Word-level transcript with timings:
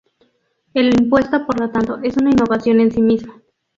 El 0.73 0.87
impuesto 0.99 1.45
por 1.45 1.59
lo 1.59 1.69
tanto, 1.69 1.99
es 2.01 2.17
una 2.17 2.31
innovación 2.31 2.79
en 2.79 2.91
sí 2.91 3.03
mismo. 3.03 3.35